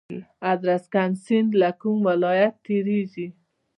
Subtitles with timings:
[0.51, 3.27] ادرسکن سیند له کوم ولایت تیریږي؟